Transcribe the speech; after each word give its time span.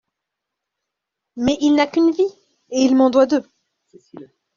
Mais 1.35 1.59
il 1.61 1.75
n'a 1.75 1.85
qu'une 1.85 2.09
vie, 2.11 2.33
et 2.71 2.81
il 2.85 2.95
m'en 2.95 3.11
doit 3.11 3.27
deux. 3.27 3.45